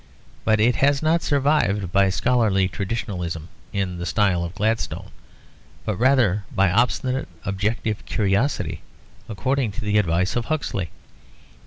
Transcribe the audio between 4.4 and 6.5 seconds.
of Gladstone, but rather